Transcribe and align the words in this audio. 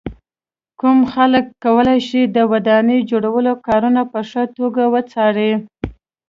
کوم 0.79 0.99
خلک 1.13 1.45
کولای 1.63 1.99
شي 2.07 2.21
د 2.35 2.37
ودانۍ 2.51 2.99
جوړولو 3.09 3.53
کارونه 3.67 4.01
په 4.11 4.19
ښه 4.29 4.43
توګه 4.57 4.83
وڅاري. 4.93 5.51